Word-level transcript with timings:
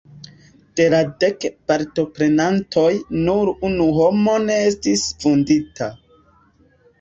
De 0.79 0.85
la 0.93 1.01
dek 1.23 1.43
partoprenantoj, 1.71 2.87
nur 3.27 3.51
unu 3.69 3.91
homo 3.99 4.35
ne 4.47 4.57
estis 4.71 5.05
vundita. 5.27 5.91